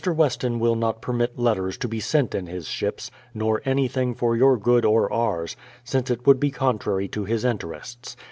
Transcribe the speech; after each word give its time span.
Weston 0.03 0.57
will 0.57 0.73
not 0.73 0.99
permit 0.99 1.37
letters 1.37 1.77
to 1.77 1.87
be 1.87 1.99
sent 1.99 2.33
in 2.33 2.47
his 2.47 2.67
ships, 2.67 3.11
nor 3.35 3.61
anything 3.65 4.15
for 4.15 4.35
your 4.35 4.57
good 4.57 4.83
or 4.83 5.13
ours, 5.13 5.55
since 5.83 6.09
it 6.09 6.25
would 6.25 6.39
be 6.39 6.49
contrary 6.49 7.07
to 7.09 7.23
his 7.23 7.45
interests. 7.45 8.17